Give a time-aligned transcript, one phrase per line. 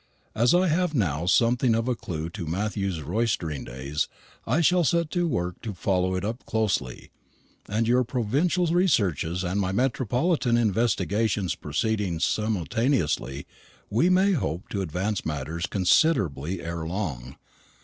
[0.33, 4.07] As I have now something of a clue to Matthew's roistering days,
[4.47, 7.11] I shall set to work to follow it up closely;
[7.69, 13.45] and your provincial researches and my metropolitan investigations proceeding simultaneously,
[13.91, 17.35] we may hope to advance matters considerably ere long.